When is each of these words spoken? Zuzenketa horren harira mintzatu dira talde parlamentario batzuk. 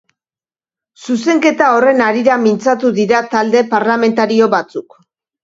Zuzenketa 1.07 1.67
horren 1.73 2.01
harira 2.05 2.39
mintzatu 2.47 2.91
dira 3.01 3.21
talde 3.35 3.63
parlamentario 3.77 4.51
batzuk. 4.57 4.99